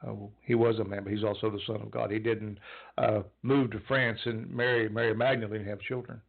[0.07, 2.11] uh, he was a man, but he's also the Son of God.
[2.11, 2.57] He didn't
[2.97, 6.21] uh, move to France and marry Mary Magdalene and have children.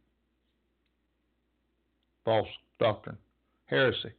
[2.25, 2.47] False
[2.79, 3.17] doctrine,
[3.65, 4.11] heresy.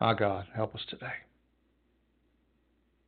[0.00, 1.12] My God, help us today.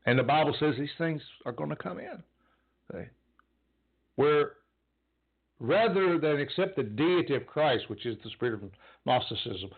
[0.06, 2.22] And the Bible says these things are going to come in.
[4.16, 4.52] Where
[5.58, 8.70] rather than accept the deity of Christ, which is the spirit of
[9.06, 9.70] Gnosticism,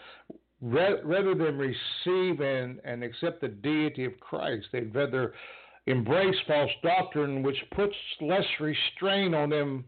[0.72, 5.34] rather than receive and, and accept the deity of Christ, they'd rather
[5.86, 9.84] embrace false doctrine, which puts less restraint on them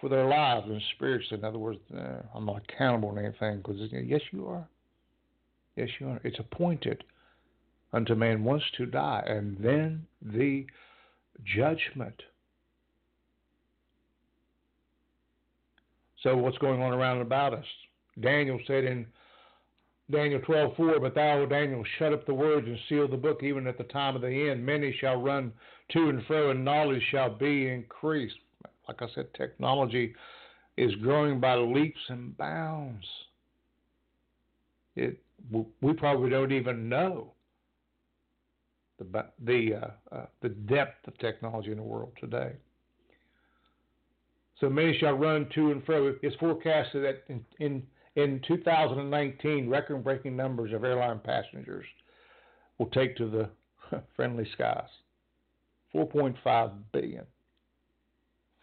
[0.00, 1.26] for their lives and spirits.
[1.30, 4.66] In other words, uh, I'm not accountable to anything because yes, you are.
[5.76, 6.20] Yes, you are.
[6.24, 7.04] It's appointed
[7.92, 10.66] unto man once to die, and then the
[11.44, 12.22] judgment.
[16.22, 17.64] So, what's going on around and about us?
[18.20, 19.06] Daniel said in
[20.10, 23.78] Daniel 12:4, but thou, Daniel, shut up the words and seal the book, even at
[23.78, 24.64] the time of the end.
[24.64, 25.52] Many shall run
[25.90, 28.36] to and fro, and knowledge shall be increased
[28.90, 30.14] like I said, technology
[30.76, 33.06] is growing by leaps and bounds.
[34.96, 35.20] It
[35.80, 37.32] we probably don't even know
[38.98, 42.52] the the uh, uh, the depth of technology in the world today.
[44.58, 46.14] So many shall run to and fro.
[46.20, 47.82] It's forecasted that in in,
[48.16, 51.84] in 2019, record-breaking numbers of airline passengers
[52.78, 53.48] will take to the
[54.16, 54.88] friendly skies.
[55.94, 57.24] 4.5 billion.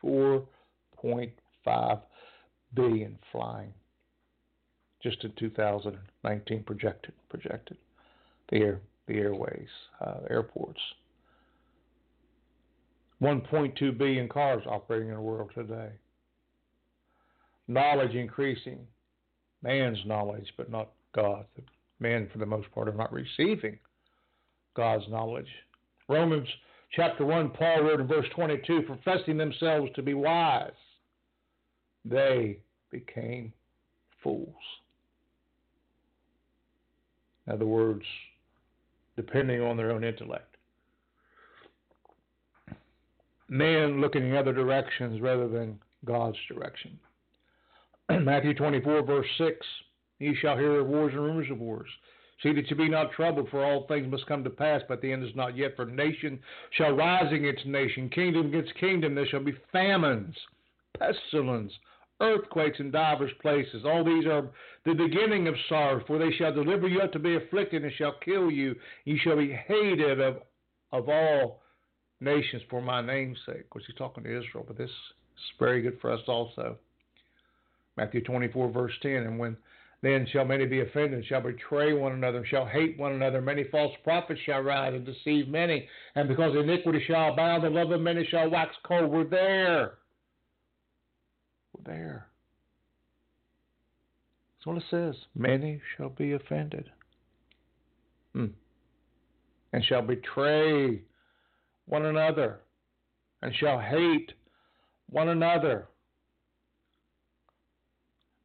[0.03, 2.01] 4.5
[2.73, 3.73] billion flying.
[5.01, 7.77] Just in 2019 projected projected.
[8.49, 9.67] The air the airways
[10.01, 10.81] uh, airports.
[13.21, 15.89] 1.2 billion cars operating in the world today.
[17.67, 18.79] Knowledge increasing
[19.63, 21.45] man's knowledge but not God
[21.99, 23.77] men for the most part are not receiving
[24.75, 25.49] God's knowledge
[26.07, 26.47] Romans
[26.95, 30.71] chapter 1 Paul wrote in verse 22 professing themselves to be wise
[32.09, 32.59] they
[32.91, 33.51] became
[34.23, 34.55] fools.
[37.45, 38.03] In other words,
[39.15, 40.55] depending on their own intellect.
[43.49, 46.99] Men looking in other directions rather than God's direction.
[48.21, 49.55] Matthew 24, verse 6
[50.19, 51.89] Ye shall hear of wars and rumors of wars.
[52.41, 55.11] See that you be not troubled, for all things must come to pass, but the
[55.11, 55.75] end is not yet.
[55.75, 56.39] For nation
[56.71, 59.15] shall rise against nation, kingdom against kingdom.
[59.15, 60.35] There shall be famines,
[60.97, 61.73] pestilence,
[62.21, 63.83] earthquakes in divers places.
[63.85, 64.49] All these are
[64.85, 68.15] the beginning of sorrow, for they shall deliver you up to be afflicted and shall
[68.23, 68.75] kill you.
[69.05, 70.37] You shall be hated of
[70.93, 71.61] of all
[72.21, 73.61] nations for my name's sake.
[73.61, 76.77] Of course, he's talking to Israel, but this is very good for us also.
[77.97, 79.57] Matthew 24, verse 10, and when
[80.03, 83.41] then shall many be offended, shall betray one another, shall hate one another.
[83.41, 85.89] Many false prophets shall rise and deceive many.
[86.13, 89.09] And because iniquity shall abound, the love of many shall wax cold.
[89.09, 89.93] We're there
[91.87, 92.27] there.
[94.57, 95.15] That's what it says.
[95.35, 96.89] Many shall be offended.
[98.33, 98.47] Hmm.
[99.73, 101.01] And shall betray
[101.85, 102.59] one another,
[103.41, 104.33] and shall hate
[105.09, 105.87] one another.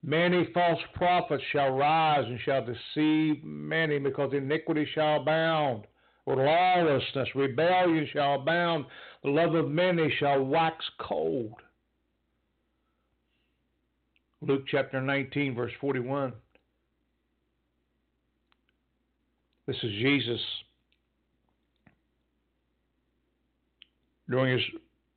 [0.05, 5.87] Many false prophets shall rise and shall deceive many, because iniquity shall abound.
[6.27, 8.87] With lawlessness, rebellion shall abound.
[9.23, 11.55] The love of many shall wax cold.
[14.41, 16.33] Luke chapter 19, verse 41.
[19.67, 20.41] This is Jesus
[24.29, 24.67] during his,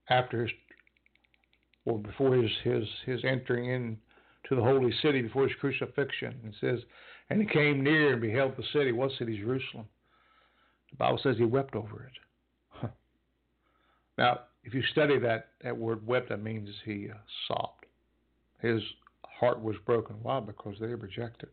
[0.10, 0.52] after his,
[1.86, 3.98] or before his, his, his entering
[4.46, 6.36] into the holy city, before his crucifixion.
[6.46, 6.80] It says,
[7.30, 8.92] And he came near and beheld the city.
[8.92, 9.38] What city?
[9.38, 9.86] Jerusalem.
[10.92, 12.14] The Bible says he wept over it.
[14.18, 17.86] Now, if you study that, that word wept, that means he uh, sobbed.
[18.62, 18.82] His
[19.26, 20.16] heart was broken.
[20.22, 20.40] Why?
[20.40, 21.50] Because they rejected.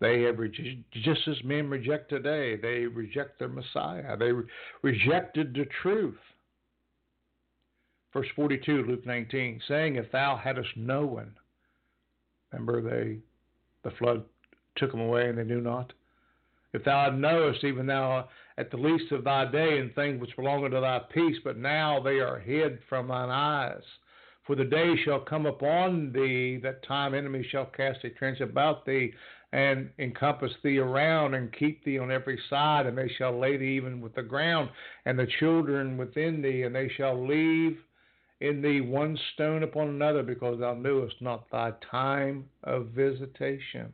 [0.00, 2.56] They have rejected, just as men reject today.
[2.56, 4.16] They reject their Messiah.
[4.16, 4.44] They re-
[4.82, 6.16] rejected the truth.
[8.12, 11.32] Verse 42, Luke 19, saying, If thou hadst known,
[12.52, 13.18] remember they,
[13.82, 14.24] the flood
[14.76, 15.92] took them away and they knew not.
[16.72, 20.64] If thou knowest, even thou at the least of thy day, and things which belong
[20.64, 23.82] unto thy peace, but now they are hid from thine eyes.
[24.46, 28.84] For the day shall come upon thee that time enemies shall cast a trench about
[28.84, 29.12] thee
[29.52, 33.76] and encompass thee around and keep thee on every side, and they shall lay thee
[33.76, 34.70] even with the ground
[35.04, 37.78] and the children within thee, and they shall leave
[38.40, 43.92] in thee one stone upon another, because thou knewest not thy time of visitation.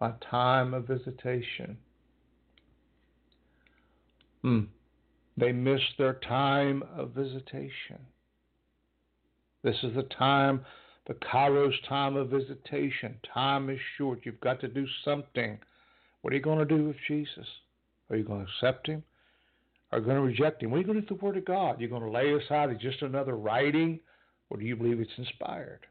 [0.00, 1.78] My time of visitation.
[4.42, 4.60] Hmm.
[5.36, 7.98] They missed their time of visitation.
[9.62, 10.64] This is the time,
[11.06, 13.18] the Kairos time of visitation.
[13.32, 14.20] Time is short.
[14.24, 15.58] You've got to do something.
[16.20, 17.46] What are you going to do with Jesus?
[18.10, 19.02] Are you going to accept him?
[19.94, 20.72] Are going to reject him?
[20.72, 21.80] What are you going to do with the Word of God?
[21.80, 24.00] You're you going to lay aside as just another writing,
[24.50, 25.86] or do you believe it's inspired?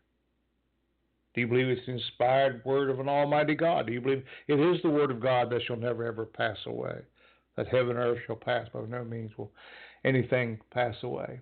[1.33, 3.87] Do you believe it's the inspired word of an Almighty God?
[3.87, 6.99] Do you believe it is the word of God that shall never ever pass away?
[7.55, 9.51] That heaven and earth shall pass, but by no means will
[10.03, 11.39] anything pass away.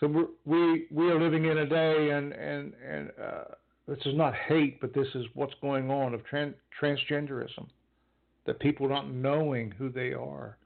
[0.00, 3.44] So we we are living in a day, and and and uh,
[3.86, 7.66] this is not hate, but this is what's going on of tran- transgenderism,
[8.46, 10.56] that people not knowing who they are,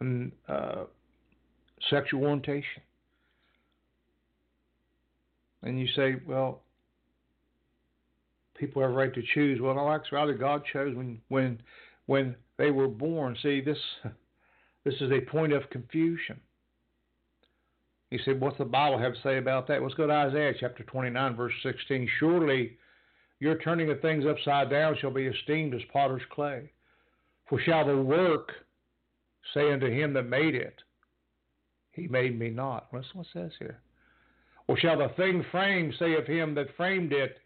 [0.00, 0.84] and uh,
[1.90, 2.82] sexual orientation.
[5.62, 6.62] And you say, well,
[8.56, 9.60] people have a right to choose.
[9.60, 11.60] Well, no, actually, God chose when when
[12.06, 13.36] when they were born.
[13.42, 13.78] See, this
[14.84, 16.40] this is a point of confusion.
[18.10, 19.82] He said, What's the Bible have to say about that?
[19.82, 22.08] Let's go to Isaiah chapter 29, verse 16.
[22.20, 22.76] Surely
[23.40, 26.70] your turning of things upside down shall be esteemed as potter's clay.
[27.48, 28.52] For shall the work
[29.54, 30.82] say unto him that made it,
[31.92, 32.88] He made me not.
[32.92, 33.80] Listen what says here.
[34.68, 37.38] Or shall the thing framed say of him that framed it,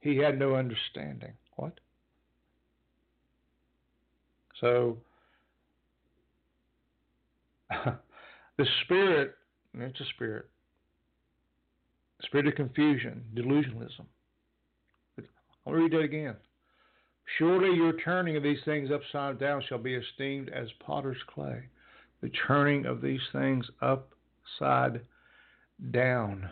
[0.00, 1.32] He had no understanding?
[1.56, 1.78] What?
[4.60, 4.96] So,
[7.70, 9.34] the spirit,
[9.74, 10.48] it's a spirit,
[12.22, 14.06] spirit of confusion, delusionalism.
[15.66, 16.36] I'll read that again.
[17.38, 21.62] Surely your turning of these things upside down shall be esteemed as potter's clay.
[22.20, 25.00] The turning of these things upside
[25.90, 26.48] down.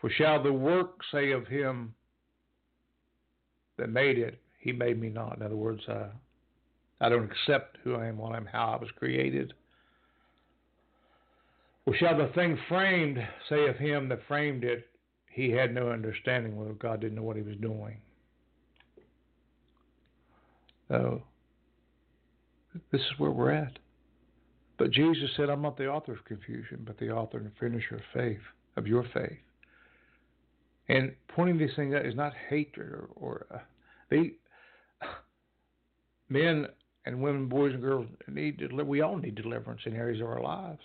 [0.00, 1.94] For shall the work say of him
[3.78, 5.36] that made it, he made me not?
[5.38, 6.08] In other words, uh,
[7.00, 9.54] I don't accept who I am, what I am, how I was created.
[11.86, 13.18] Or shall the thing framed
[13.48, 14.86] say of him that framed it,
[15.30, 17.98] he had no understanding, well, God didn't know what he was doing.
[20.88, 21.22] So,
[22.92, 23.78] this is where we're at.
[24.78, 28.02] But Jesus said, I'm not the author of confusion, but the author and finisher of
[28.12, 28.40] faith,
[28.76, 29.38] of your faith.
[30.88, 33.58] And pointing these things out is not hatred or, or uh,
[34.10, 34.32] they,
[36.28, 36.66] men
[37.06, 40.42] and women, boys and girls need to, we all need deliverance in areas of our
[40.42, 40.82] lives.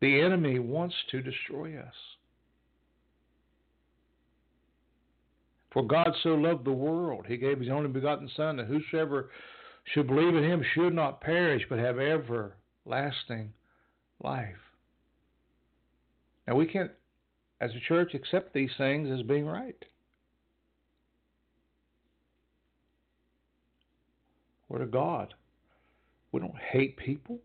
[0.00, 1.94] The enemy wants to destroy us.
[5.70, 9.30] For God so loved the world, he gave his only begotten Son, that whosoever
[9.84, 13.52] should believe in him should not perish, but have everlasting
[14.22, 14.56] life.
[16.46, 16.90] Now, we can't,
[17.60, 19.76] as a church, accept these things as being right.
[24.68, 25.34] We're to God.
[26.32, 27.38] We don't hate people.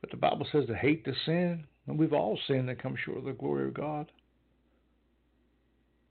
[0.00, 3.18] But the Bible says to hate the sin, and we've all sinned and come short
[3.18, 4.10] of the glory of God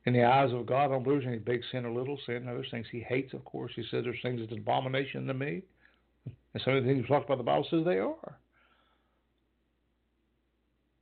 [0.05, 2.45] in the eyes of God, I don't believe there's any big sin or little sin.
[2.45, 3.71] Those things he hates, of course.
[3.75, 5.61] He says there's things that's an abomination to me.
[6.53, 8.37] And some of the things talked about the Bible says they are.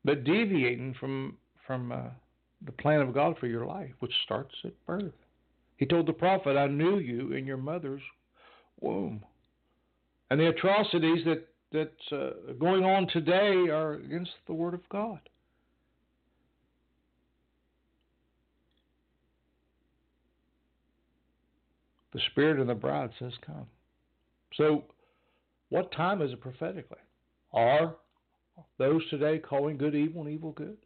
[0.04, 2.10] But deviating from from uh,
[2.66, 5.14] the plan of God for your life, which starts at birth.
[5.78, 8.02] He told the prophet, I knew you in your mother's
[8.80, 9.24] womb.
[10.30, 15.20] And the atrocities that, that's uh, going on today are against the Word of God.
[22.14, 23.68] The Spirit and the bride says, Come.
[24.56, 24.84] So,
[25.70, 26.98] what time is it prophetically?
[27.54, 27.96] Are
[28.78, 30.78] those today calling good evil and evil good?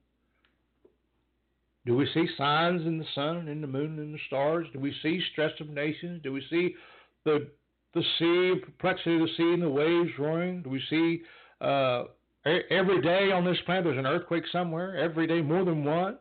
[1.85, 4.67] Do we see signs in the sun and in the moon and in the stars?
[4.73, 6.21] Do we see stress of nations?
[6.23, 6.75] Do we see
[7.23, 7.47] the
[7.93, 10.61] the sea, perplexity of the sea and the waves roaring?
[10.61, 11.21] Do we see
[11.61, 12.03] uh,
[12.45, 14.97] every day on this planet there's an earthquake somewhere?
[14.97, 16.17] Every day, more than one?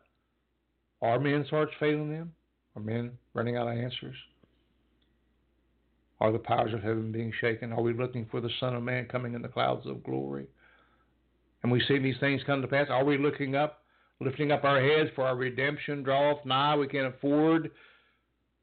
[1.01, 2.33] Are men's hearts failing them?
[2.75, 4.15] Are men running out of answers?
[6.21, 7.73] Are the powers of heaven being shaken?
[7.73, 10.47] Are we looking for the Son of Man coming in the clouds of glory?
[11.61, 12.87] And we see these things come to pass.
[12.89, 13.81] Are we looking up,
[14.21, 16.75] lifting up our heads for our redemption draweth nigh?
[16.77, 17.71] We can't afford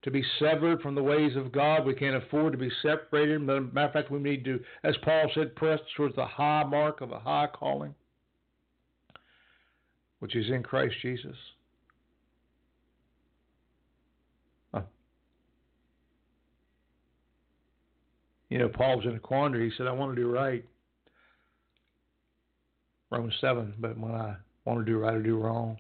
[0.03, 1.85] to be severed from the ways of God.
[1.85, 3.43] We can't afford to be separated.
[3.43, 7.13] Matter of fact, we need to, as Paul said, press towards the high mark of
[7.13, 7.95] a high calling,
[10.21, 11.37] which is in Christ Jesus.
[18.53, 19.71] You know, Paul's in a quandary.
[19.71, 20.63] He said, I want to do right.
[23.11, 24.37] Romans 7, but when I
[24.67, 25.79] want to do right, I do wrong.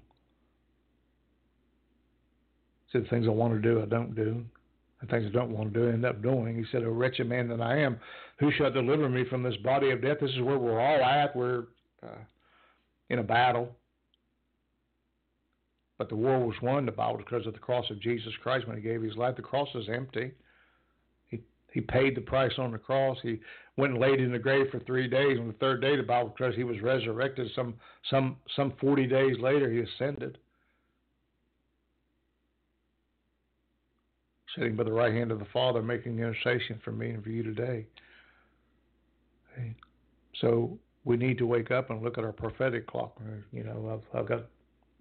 [2.87, 4.43] He said, things I want to do, I don't do.
[5.03, 6.57] And things I don't want to do, I end up doing.
[6.57, 7.99] He said, A wretched man that I am,
[8.39, 10.19] who shall deliver me from this body of death?
[10.23, 11.37] This is where we're all at.
[11.37, 11.65] We're
[12.03, 12.23] uh,
[13.11, 13.69] in a battle.
[15.99, 18.77] But the war was won, the Bible, because of the cross of Jesus Christ when
[18.77, 19.37] he gave his life.
[19.37, 20.33] The cross is empty.
[21.73, 23.17] He paid the price on the cross.
[23.23, 23.41] He
[23.77, 25.39] went and laid in the grave for three days.
[25.39, 27.51] On the third day, the Bible says he was resurrected.
[27.57, 27.75] Some
[28.11, 30.39] some some forty days later, he ascended,
[34.55, 37.43] sitting by the right hand of the Father, making intercession for me and for you
[37.43, 37.87] today.
[40.41, 43.21] So we need to wake up and look at our prophetic clock.
[43.53, 44.47] You know, I've, I've got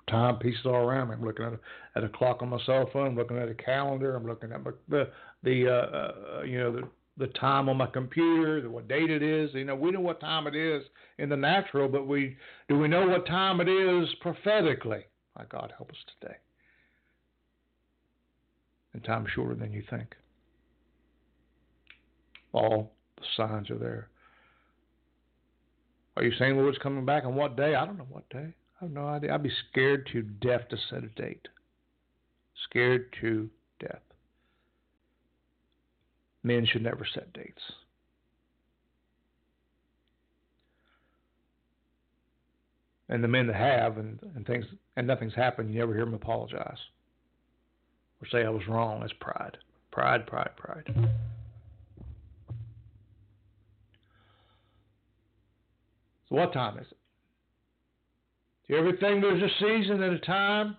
[0.10, 1.16] timepieces all around me.
[1.16, 1.60] I'm looking at a,
[1.96, 3.08] at a clock on my cell phone.
[3.08, 4.16] I'm looking at a calendar.
[4.16, 5.10] I'm looking at my, the
[5.44, 6.88] the uh, uh, you know the
[7.18, 9.52] the time on my computer, what date it is.
[9.54, 10.84] You know, we know what time it is
[11.18, 12.38] in the natural, but we
[12.68, 15.06] do we know what time it is prophetically?
[15.38, 16.36] My God, help us today.
[18.94, 20.16] And time's shorter than you think.
[22.54, 24.10] All the signs are there.
[26.18, 27.76] Are you saying Lord's coming back on what day?
[27.76, 28.54] I don't know what day.
[28.82, 29.34] I have no idea.
[29.34, 31.48] I'd be scared to death to set a date.
[32.70, 33.50] Scared to.
[36.44, 37.62] Men should never set dates.
[43.10, 44.66] And the men that have and, and things
[44.96, 46.78] and nothing's happened, you never hear them apologize
[48.22, 49.02] or say I was wrong.
[49.02, 49.58] That's pride.
[49.92, 51.10] Pride, pride, pride.
[56.30, 56.98] So what time is it?
[58.72, 60.78] To everything there's a season and a time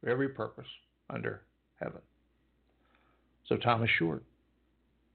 [0.00, 0.66] for every purpose
[1.10, 1.42] under
[1.78, 2.00] heaven.
[3.48, 4.22] So time is short.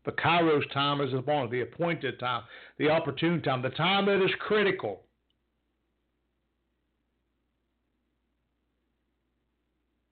[0.05, 2.43] But Kairos time is upon the appointed time,
[2.77, 5.01] the opportune time, the time that is critical.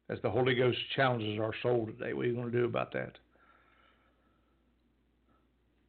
[0.09, 2.93] As the Holy Ghost challenges our soul today, what are you going to do about
[2.93, 3.17] that?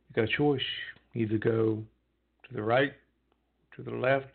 [0.09, 0.61] You got a choice.
[1.15, 1.83] Either go
[2.49, 2.93] to the right,
[3.77, 4.27] to the left,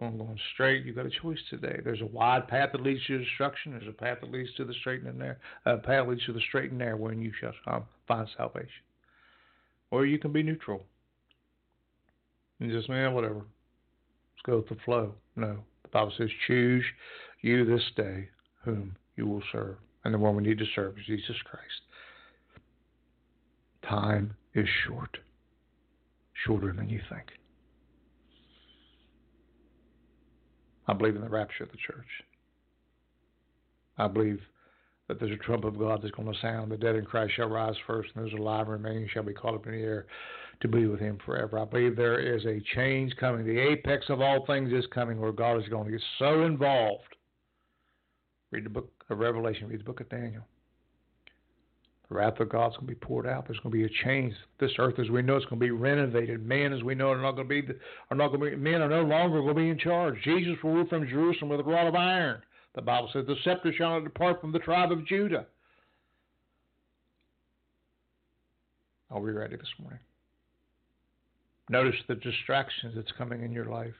[0.00, 0.84] going straight.
[0.84, 1.80] You've got a choice today.
[1.82, 3.72] There's a wide path that leads to destruction.
[3.72, 5.36] There's a path that leads to the straight and narrow.
[5.66, 8.68] Uh, a path leads to the straight and narrow, wherein you shall um, find salvation.
[9.90, 10.84] Or you can be neutral.
[12.60, 13.36] And just man, whatever.
[13.36, 15.14] Let's go with the flow.
[15.36, 16.84] No, the Bible says, "Choose
[17.40, 18.28] you this day
[18.64, 21.82] whom you will serve," and the one we need to serve is Jesus Christ.
[23.82, 25.18] Time is short
[26.46, 27.26] shorter than you think.
[30.86, 32.06] I believe in the rapture of the church.
[33.96, 34.40] I believe
[35.08, 36.70] that there's a trump of God that's going to sound.
[36.70, 39.66] The dead in Christ shall rise first, and those alive remaining shall be caught up
[39.66, 40.06] in the air
[40.60, 41.58] to be with Him forever.
[41.58, 43.44] I believe there is a change coming.
[43.44, 47.02] The apex of all things is coming where God is going to get so involved.
[48.50, 50.44] Read the book of Revelation, read the book of Daniel.
[52.08, 53.46] The wrath of God's going to be poured out.
[53.46, 54.34] There's going to be a change.
[54.60, 56.44] This earth, as we know, is going to be renovated.
[56.44, 57.74] Men, as we know, are not going to be
[58.10, 60.16] are not going to be men are no longer going to be in charge.
[60.22, 62.42] Jesus will rule from Jerusalem with a rod of iron.
[62.74, 65.46] The Bible says, "The scepter shall not depart from the tribe of Judah."
[69.10, 70.00] Are we ready this morning?
[71.70, 73.94] Notice the distractions that's coming in your life.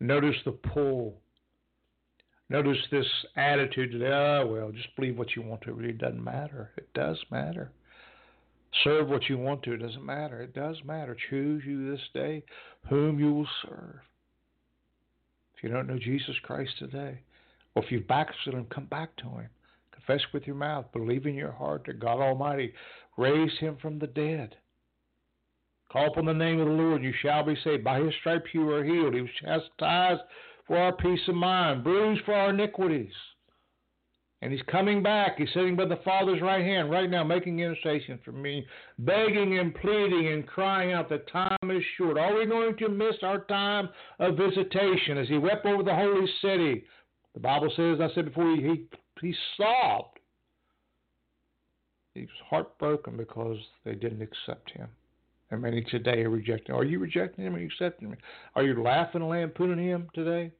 [0.00, 1.20] Notice the pull
[2.52, 5.70] Notice this attitude today, oh, ah, well, just believe what you want to.
[5.70, 6.70] It really doesn't matter.
[6.76, 7.72] It does matter.
[8.84, 9.72] Serve what you want to.
[9.72, 10.42] It doesn't matter.
[10.42, 11.16] It does matter.
[11.30, 12.42] Choose you this day
[12.90, 14.00] whom you will serve.
[15.56, 17.20] If you don't know Jesus Christ today,
[17.74, 19.48] or if you've backslidden, come back to Him.
[19.94, 22.74] Confess with your mouth, believe in your heart that God Almighty
[23.16, 24.56] raised Him from the dead.
[25.90, 27.82] Call upon the name of the Lord, and you shall be saved.
[27.82, 29.14] By His stripes you are healed.
[29.14, 30.20] He was chastised
[30.72, 33.12] for our peace of mind, bruised for our iniquities.
[34.40, 35.36] And he's coming back.
[35.36, 38.66] He's sitting by the Father's right hand right now, making intercession for me,
[39.00, 42.16] begging and pleading and crying out that time is short.
[42.16, 46.26] Are we going to miss our time of visitation as he wept over the holy
[46.40, 46.84] city?
[47.34, 48.86] The Bible says, I said before, he,
[49.20, 50.20] he, sobbed.
[52.14, 54.88] He was heartbroken because they didn't accept him.
[55.50, 56.74] And many today are rejecting.
[56.74, 58.16] Are you rejecting him are you accepting him?
[58.54, 60.50] Are you laughing and lampooning him today?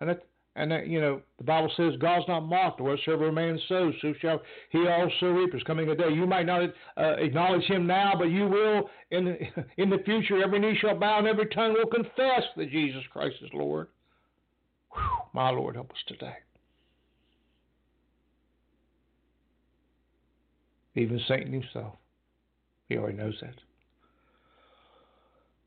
[0.00, 0.26] And that,
[0.56, 2.80] and that, you know, the Bible says God's not mocked.
[2.80, 4.40] Whatsoever a man sows, so shall
[4.70, 5.52] he also reap.
[5.52, 6.10] There's coming a day.
[6.10, 9.38] You might not uh, acknowledge him now, but you will in the,
[9.82, 10.42] in the future.
[10.42, 13.88] Every knee shall bow and every tongue will confess that Jesus Christ is Lord.
[14.92, 16.34] Whew, my Lord, help us today.
[20.94, 21.94] Even Satan himself,
[22.88, 23.54] he already knows that.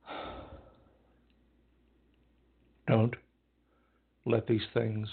[2.88, 3.15] Don't
[4.26, 5.07] let these things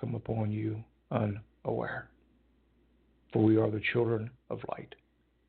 [0.00, 2.08] come upon you unaware.
[3.32, 4.94] For we are the children of light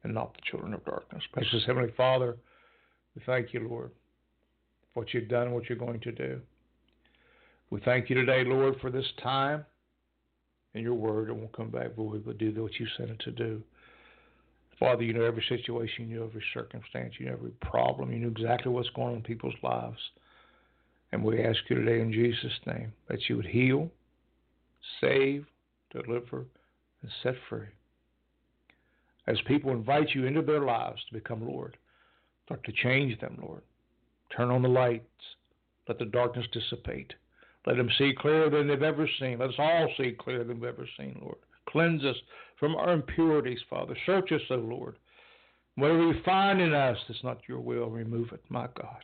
[0.03, 1.23] and not the children of darkness.
[1.31, 2.37] Precious Heavenly Father,
[3.15, 3.91] we thank you, Lord,
[4.93, 6.39] for what you've done what you're going to do.
[7.69, 9.65] We thank you today, Lord, for this time
[10.75, 11.29] and your word.
[11.29, 13.63] It won't come back void, but do what you sent it to do.
[14.79, 18.29] Father, you know every situation, you know every circumstance, you know every problem, you know
[18.29, 19.97] exactly what's going on in people's lives.
[21.13, 23.87] And we ask you today in Jesus' name that you would heal,
[24.99, 25.45] save,
[25.91, 26.47] deliver,
[27.03, 27.67] and set free.
[29.27, 31.77] As people invite you into their lives to become Lord,
[32.45, 33.61] start to change them, Lord.
[34.35, 35.05] Turn on the lights.
[35.87, 37.13] Let the darkness dissipate.
[37.67, 39.37] Let them see clearer than they've ever seen.
[39.37, 41.37] Let us all see clearer than we've ever seen, Lord.
[41.69, 42.17] Cleanse us
[42.59, 43.95] from our impurities, Father.
[44.07, 44.97] Search us, O Lord.
[45.75, 49.03] Whatever you find in us that's not your will, remove it, my God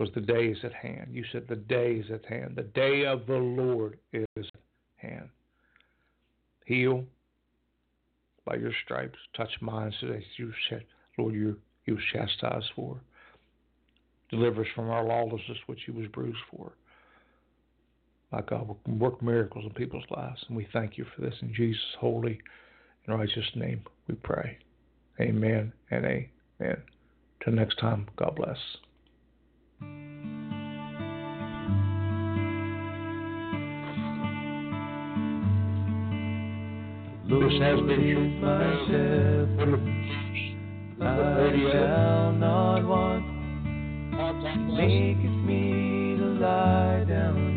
[0.00, 1.08] because the day is at hand.
[1.12, 2.54] You said the day is at hand.
[2.56, 4.46] The day of the Lord is at
[4.96, 5.28] hand.
[6.64, 7.04] Heal
[8.46, 9.18] by your stripes.
[9.36, 10.24] Touch minds today.
[10.38, 10.84] You said,
[11.18, 12.98] Lord, you you chastised for.
[14.30, 16.72] Deliver us from our lawlessness, which he was bruised for.
[18.32, 20.42] My God, work miracles in people's lives.
[20.48, 22.40] And we thank you for this in Jesus' holy
[23.06, 24.56] and righteous name we pray.
[25.20, 26.76] Amen and amen.
[27.44, 28.56] Till next time, God bless.
[37.30, 39.48] This has been myself.
[41.00, 43.24] I shall not want.
[44.68, 47.49] Maketh me to lie down